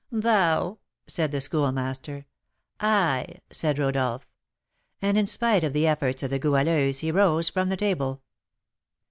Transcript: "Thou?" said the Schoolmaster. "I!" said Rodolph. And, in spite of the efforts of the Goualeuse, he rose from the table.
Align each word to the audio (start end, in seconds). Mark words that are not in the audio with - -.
"Thou?" 0.11 0.79
said 1.05 1.29
the 1.29 1.39
Schoolmaster. 1.39 2.25
"I!" 2.79 3.35
said 3.51 3.77
Rodolph. 3.77 4.27
And, 4.99 5.15
in 5.15 5.27
spite 5.27 5.63
of 5.63 5.73
the 5.73 5.85
efforts 5.85 6.23
of 6.23 6.31
the 6.31 6.39
Goualeuse, 6.39 7.01
he 7.01 7.11
rose 7.11 7.49
from 7.49 7.69
the 7.69 7.77
table. 7.77 8.23